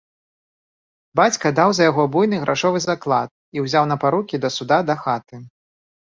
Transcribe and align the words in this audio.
Бацька 1.19 1.47
даў 1.57 1.69
за 1.79 1.83
яго 1.91 2.05
буйны 2.15 2.39
грашовы 2.45 2.81
заклад 2.85 3.29
і 3.57 3.65
ўзяў 3.65 3.85
на 3.91 3.97
парукі 4.05 4.35
да 4.47 4.51
суда 4.57 4.77
дахаты. 4.89 5.35